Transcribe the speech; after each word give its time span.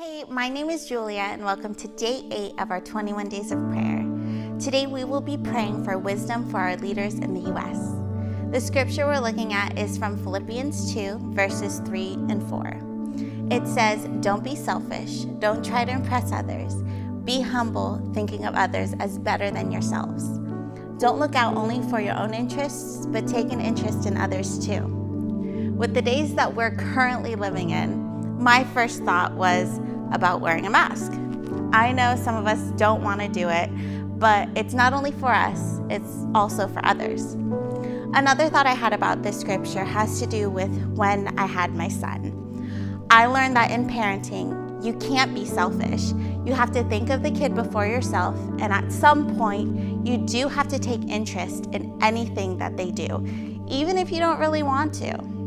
Hey, 0.00 0.22
my 0.28 0.48
name 0.48 0.70
is 0.70 0.88
Julia, 0.88 1.22
and 1.22 1.44
welcome 1.44 1.74
to 1.74 1.88
day 1.88 2.22
eight 2.30 2.52
of 2.60 2.70
our 2.70 2.80
21 2.80 3.28
days 3.28 3.50
of 3.50 3.58
prayer. 3.68 4.06
Today, 4.60 4.86
we 4.86 5.02
will 5.02 5.20
be 5.20 5.36
praying 5.36 5.82
for 5.82 5.98
wisdom 5.98 6.48
for 6.48 6.58
our 6.58 6.76
leaders 6.76 7.14
in 7.14 7.34
the 7.34 7.50
U.S. 7.50 7.96
The 8.52 8.60
scripture 8.60 9.06
we're 9.06 9.18
looking 9.18 9.52
at 9.54 9.76
is 9.76 9.98
from 9.98 10.16
Philippians 10.22 10.94
2, 10.94 11.32
verses 11.32 11.80
3 11.80 12.12
and 12.28 12.48
4. 12.48 12.78
It 13.50 13.66
says, 13.66 14.04
Don't 14.20 14.44
be 14.44 14.54
selfish, 14.54 15.22
don't 15.40 15.64
try 15.64 15.84
to 15.84 15.90
impress 15.90 16.30
others, 16.30 16.76
be 17.24 17.40
humble, 17.40 18.00
thinking 18.14 18.44
of 18.44 18.54
others 18.54 18.94
as 19.00 19.18
better 19.18 19.50
than 19.50 19.72
yourselves. 19.72 20.28
Don't 21.00 21.18
look 21.18 21.34
out 21.34 21.56
only 21.56 21.82
for 21.90 22.00
your 22.00 22.16
own 22.16 22.34
interests, 22.34 23.04
but 23.06 23.26
take 23.26 23.52
an 23.52 23.60
interest 23.60 24.06
in 24.06 24.16
others 24.16 24.64
too. 24.64 24.86
With 25.76 25.92
the 25.92 26.02
days 26.02 26.36
that 26.36 26.54
we're 26.54 26.76
currently 26.76 27.34
living 27.34 27.70
in, 27.70 28.07
my 28.38 28.64
first 28.64 29.02
thought 29.04 29.34
was 29.34 29.78
about 30.12 30.40
wearing 30.40 30.66
a 30.66 30.70
mask. 30.70 31.12
I 31.72 31.92
know 31.92 32.16
some 32.16 32.36
of 32.36 32.46
us 32.46 32.70
don't 32.72 33.02
want 33.02 33.20
to 33.20 33.28
do 33.28 33.48
it, 33.48 33.68
but 34.18 34.48
it's 34.56 34.74
not 34.74 34.92
only 34.92 35.12
for 35.12 35.32
us, 35.32 35.80
it's 35.90 36.24
also 36.34 36.66
for 36.68 36.84
others. 36.84 37.34
Another 38.14 38.48
thought 38.48 38.66
I 38.66 38.74
had 38.74 38.92
about 38.92 39.22
this 39.22 39.38
scripture 39.38 39.84
has 39.84 40.18
to 40.20 40.26
do 40.26 40.48
with 40.48 40.70
when 40.94 41.28
I 41.38 41.46
had 41.46 41.74
my 41.74 41.88
son. 41.88 43.06
I 43.10 43.26
learned 43.26 43.56
that 43.56 43.70
in 43.70 43.86
parenting, 43.86 44.84
you 44.84 44.94
can't 44.94 45.34
be 45.34 45.44
selfish. 45.44 46.12
You 46.44 46.54
have 46.54 46.72
to 46.72 46.84
think 46.84 47.10
of 47.10 47.22
the 47.22 47.30
kid 47.30 47.54
before 47.54 47.86
yourself, 47.86 48.36
and 48.60 48.72
at 48.72 48.90
some 48.92 49.36
point, 49.36 50.06
you 50.06 50.18
do 50.18 50.48
have 50.48 50.68
to 50.68 50.78
take 50.78 51.02
interest 51.08 51.66
in 51.72 51.96
anything 52.00 52.56
that 52.58 52.76
they 52.76 52.90
do, 52.90 53.24
even 53.68 53.98
if 53.98 54.10
you 54.10 54.20
don't 54.20 54.38
really 54.38 54.62
want 54.62 54.94
to. 54.94 55.37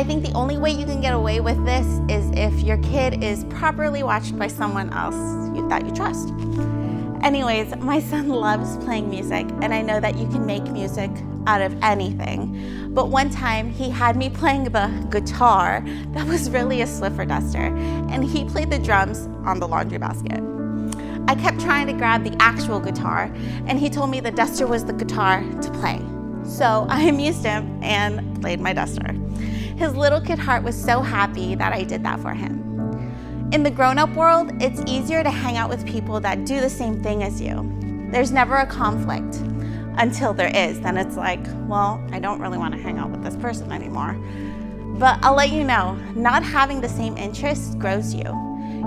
I 0.00 0.02
think 0.02 0.24
the 0.24 0.32
only 0.32 0.56
way 0.56 0.70
you 0.70 0.86
can 0.86 1.02
get 1.02 1.12
away 1.12 1.40
with 1.40 1.62
this 1.66 1.86
is 2.08 2.30
if 2.30 2.60
your 2.60 2.78
kid 2.78 3.22
is 3.22 3.44
properly 3.50 4.02
watched 4.02 4.38
by 4.38 4.46
someone 4.46 4.90
else 4.94 5.14
that 5.68 5.84
you 5.84 5.92
trust. 5.92 6.30
Anyways, 7.22 7.76
my 7.76 8.00
son 8.00 8.30
loves 8.30 8.78
playing 8.78 9.10
music, 9.10 9.46
and 9.60 9.74
I 9.74 9.82
know 9.82 10.00
that 10.00 10.16
you 10.16 10.26
can 10.28 10.46
make 10.46 10.62
music 10.70 11.10
out 11.46 11.60
of 11.60 11.76
anything. 11.82 12.88
But 12.94 13.10
one 13.10 13.28
time 13.28 13.68
he 13.68 13.90
had 13.90 14.16
me 14.16 14.30
playing 14.30 14.64
the 14.64 15.06
guitar 15.10 15.84
that 16.12 16.26
was 16.26 16.48
really 16.48 16.80
a 16.80 16.86
Swiffer 16.86 17.28
duster, 17.28 17.76
and 18.08 18.24
he 18.24 18.46
played 18.46 18.70
the 18.70 18.78
drums 18.78 19.28
on 19.44 19.60
the 19.60 19.68
laundry 19.68 19.98
basket. 19.98 20.42
I 21.28 21.34
kept 21.34 21.60
trying 21.60 21.88
to 21.88 21.92
grab 21.92 22.24
the 22.24 22.34
actual 22.40 22.80
guitar, 22.80 23.30
and 23.66 23.78
he 23.78 23.90
told 23.90 24.08
me 24.08 24.20
the 24.20 24.30
duster 24.30 24.66
was 24.66 24.82
the 24.82 24.94
guitar 24.94 25.42
to 25.60 25.70
play. 25.72 26.00
So 26.42 26.86
I 26.88 27.02
amused 27.02 27.44
him 27.44 27.78
and 27.82 28.40
played 28.40 28.60
my 28.60 28.72
duster. 28.72 29.14
His 29.80 29.96
little 29.96 30.20
kid 30.20 30.38
heart 30.38 30.62
was 30.62 30.76
so 30.76 31.00
happy 31.00 31.54
that 31.54 31.72
I 31.72 31.84
did 31.84 32.02
that 32.02 32.20
for 32.20 32.34
him. 32.34 33.48
In 33.50 33.62
the 33.62 33.70
grown 33.70 33.98
up 33.98 34.10
world, 34.10 34.52
it's 34.60 34.82
easier 34.86 35.22
to 35.22 35.30
hang 35.30 35.56
out 35.56 35.70
with 35.70 35.86
people 35.86 36.20
that 36.20 36.44
do 36.44 36.60
the 36.60 36.68
same 36.68 37.02
thing 37.02 37.22
as 37.22 37.40
you. 37.40 37.66
There's 38.12 38.30
never 38.30 38.56
a 38.56 38.66
conflict 38.66 39.36
until 39.96 40.34
there 40.34 40.54
is. 40.54 40.78
Then 40.82 40.98
it's 40.98 41.16
like, 41.16 41.40
well, 41.66 42.06
I 42.12 42.20
don't 42.20 42.42
really 42.42 42.58
want 42.58 42.74
to 42.74 42.80
hang 42.80 42.98
out 42.98 43.10
with 43.10 43.24
this 43.24 43.36
person 43.36 43.72
anymore. 43.72 44.12
But 44.98 45.18
I'll 45.24 45.34
let 45.34 45.48
you 45.48 45.64
know, 45.64 45.94
not 46.14 46.42
having 46.42 46.82
the 46.82 46.88
same 46.88 47.16
interests 47.16 47.74
grows 47.76 48.12
you. 48.12 48.24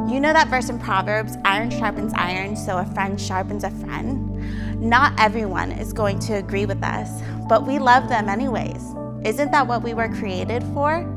You 0.07 0.19
know 0.19 0.31
that 0.31 0.49
verse 0.49 0.69
in 0.69 0.77
Proverbs 0.77 1.37
iron 1.43 1.71
sharpens 1.71 2.13
iron, 2.13 2.55
so 2.55 2.77
a 2.77 2.85
friend 2.85 3.19
sharpens 3.19 3.63
a 3.63 3.71
friend? 3.71 4.79
Not 4.79 5.19
everyone 5.19 5.71
is 5.71 5.91
going 5.91 6.19
to 6.19 6.33
agree 6.33 6.67
with 6.67 6.83
us, 6.83 7.23
but 7.49 7.65
we 7.65 7.79
love 7.79 8.09
them 8.09 8.29
anyways. 8.29 8.93
Isn't 9.25 9.51
that 9.51 9.67
what 9.67 9.83
we 9.83 9.93
were 9.93 10.09
created 10.09 10.63
for? 10.73 11.09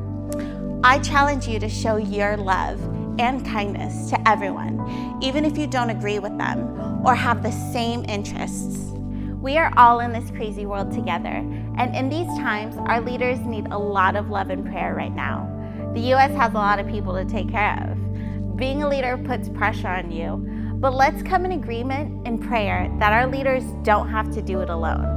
I 0.85 1.01
challenge 1.01 1.49
you 1.49 1.59
to 1.59 1.69
show 1.69 1.97
your 1.97 2.37
love 2.37 2.81
and 3.19 3.45
kindness 3.45 4.11
to 4.11 4.29
everyone, 4.29 5.19
even 5.21 5.45
if 5.45 5.59
you 5.59 5.67
don't 5.67 5.91
agree 5.91 6.21
with 6.21 6.39
them 6.39 7.05
or 7.05 7.17
have 7.17 7.43
the 7.43 7.51
same 7.51 8.05
interests. 8.09 8.93
We 9.41 9.59
are 9.59 9.73
all 9.77 9.99
in 9.99 10.13
this 10.13 10.31
crazy 10.31 10.67
world 10.67 10.93
together, 10.93 11.45
and 11.79 11.97
in 11.97 12.09
these 12.09 12.29
times, 12.39 12.77
our 12.77 13.01
leaders 13.01 13.41
need 13.41 13.67
a 13.73 13.79
lot 13.79 14.15
of 14.15 14.31
love 14.31 14.51
and 14.51 14.65
prayer 14.65 14.95
right 14.95 15.15
now. 15.15 15.51
The 15.93 16.15
US 16.15 16.31
has 16.37 16.53
a 16.53 16.59
lot 16.59 16.79
of 16.79 16.87
people 16.87 17.13
to 17.15 17.25
take 17.25 17.51
care 17.51 17.91
of. 17.91 18.57
Being 18.57 18.85
a 18.85 18.89
leader 18.89 19.19
puts 19.19 19.49
pressure 19.49 19.89
on 19.89 20.13
you, 20.13 20.37
but 20.75 20.95
let's 20.95 21.25
come 21.25 21.45
in 21.45 21.51
agreement 21.51 22.25
in 22.25 22.39
prayer 22.39 22.89
that 23.01 23.13
our 23.13 23.27
leaders 23.27 23.65
don't 23.83 24.09
have 24.09 24.31
to 24.35 24.43
do 24.43 24.61
it 24.61 24.71
alone. 24.71 25.16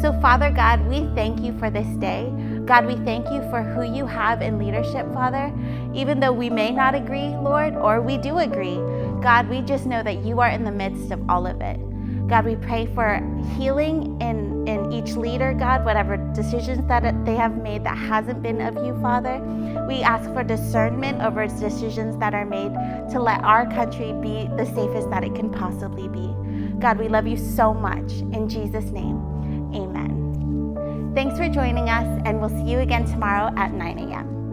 So, 0.00 0.12
Father 0.20 0.52
God, 0.52 0.86
we 0.86 1.08
thank 1.16 1.40
you 1.40 1.58
for 1.58 1.70
this 1.70 1.88
day. 1.96 2.32
God, 2.66 2.86
we 2.86 2.94
thank 3.04 3.26
you 3.30 3.42
for 3.50 3.62
who 3.62 3.82
you 3.82 4.06
have 4.06 4.42
in 4.42 4.56
leadership, 4.56 5.12
Father. 5.12 5.52
Even 5.92 6.20
though 6.20 6.32
we 6.32 6.48
may 6.50 6.70
not 6.70 6.94
agree, 6.94 7.30
Lord, 7.30 7.74
or 7.74 8.00
we 8.00 8.16
do 8.16 8.38
agree, 8.38 8.76
God, 9.20 9.48
we 9.48 9.60
just 9.60 9.86
know 9.86 10.04
that 10.04 10.24
you 10.24 10.38
are 10.40 10.50
in 10.50 10.62
the 10.62 10.70
midst 10.70 11.10
of 11.10 11.20
all 11.28 11.48
of 11.48 11.60
it. 11.60 11.80
God, 12.28 12.44
we 12.44 12.54
pray 12.54 12.86
for 12.94 13.20
healing 13.56 14.20
in, 14.20 14.68
in 14.68 14.92
each 14.92 15.16
leader, 15.16 15.52
God, 15.52 15.84
whatever 15.84 16.16
decisions 16.32 16.86
that 16.86 17.24
they 17.24 17.34
have 17.34 17.56
made 17.56 17.82
that 17.82 17.96
hasn't 17.96 18.40
been 18.40 18.60
of 18.60 18.76
you, 18.76 18.96
Father. 19.00 19.40
We 19.88 20.02
ask 20.02 20.30
for 20.32 20.44
discernment 20.44 21.22
over 21.22 21.46
decisions 21.48 22.18
that 22.18 22.34
are 22.34 22.46
made 22.46 22.72
to 23.10 23.20
let 23.20 23.42
our 23.42 23.66
country 23.66 24.12
be 24.12 24.48
the 24.56 24.66
safest 24.66 25.10
that 25.10 25.24
it 25.24 25.34
can 25.34 25.50
possibly 25.50 26.06
be. 26.06 26.36
God, 26.78 26.98
we 26.98 27.08
love 27.08 27.26
you 27.26 27.36
so 27.36 27.74
much. 27.74 28.12
In 28.32 28.48
Jesus' 28.48 28.90
name. 28.90 29.37
Amen. 29.74 31.12
Thanks 31.14 31.36
for 31.36 31.48
joining 31.48 31.88
us, 31.88 32.06
and 32.24 32.40
we'll 32.40 32.50
see 32.50 32.70
you 32.70 32.80
again 32.80 33.04
tomorrow 33.04 33.52
at 33.56 33.72
9 33.72 33.98
a.m. 33.98 34.47